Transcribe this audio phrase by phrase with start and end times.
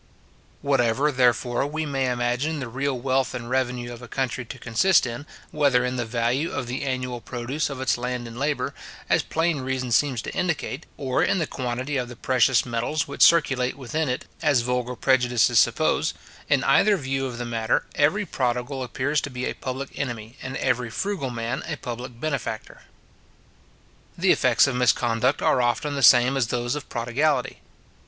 [0.63, 5.05] Whatever, therefore, we may imagine the real wealth and revenue of a country to consist
[5.05, 8.73] in, whether in the value of the annual produce of its land and labour,
[9.11, 13.21] as plain reason seems to dictate, or in the quantity of the precious metals which
[13.21, 16.15] circulate within it, as vulgar prejudices suppose;
[16.49, 20.57] in either view of the matter, every prodigal appears to be a public enemy, and
[20.57, 22.81] every frugal man a public benefactor.
[24.17, 27.61] The effects of misconduct are often the same as those of prodigality.